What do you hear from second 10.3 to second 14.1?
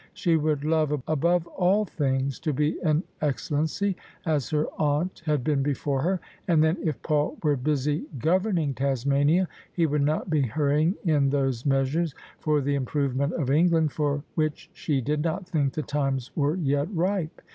hurrying in those measures for the improvement of England,